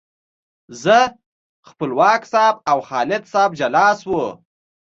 زه، 0.83 0.99
خپلواک 1.69 2.21
صاحب 2.31 2.55
او 2.71 2.77
خالد 2.89 3.23
صاحب 3.33 3.51
جلا 3.59 3.87
شوو. 4.01 4.23